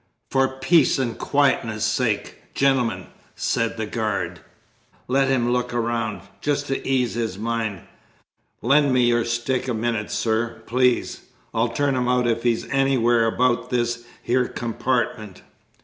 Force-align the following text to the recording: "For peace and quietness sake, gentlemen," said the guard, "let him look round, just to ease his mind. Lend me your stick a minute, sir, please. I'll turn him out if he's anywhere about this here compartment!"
"For 0.31 0.47
peace 0.57 0.97
and 0.97 1.15
quietness 1.15 1.85
sake, 1.85 2.55
gentlemen," 2.55 3.05
said 3.35 3.77
the 3.77 3.85
guard, 3.85 4.39
"let 5.07 5.27
him 5.27 5.51
look 5.53 5.71
round, 5.73 6.21
just 6.41 6.65
to 6.69 6.87
ease 6.87 7.13
his 7.13 7.37
mind. 7.37 7.81
Lend 8.63 8.93
me 8.93 9.01
your 9.03 9.25
stick 9.25 9.67
a 9.67 9.75
minute, 9.75 10.09
sir, 10.09 10.63
please. 10.65 11.25
I'll 11.53 11.69
turn 11.69 11.93
him 11.95 12.07
out 12.07 12.25
if 12.25 12.41
he's 12.41 12.67
anywhere 12.69 13.27
about 13.27 13.69
this 13.69 14.03
here 14.23 14.47
compartment!" 14.47 15.43